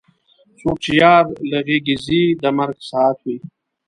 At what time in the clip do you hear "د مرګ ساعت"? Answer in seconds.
2.41-3.17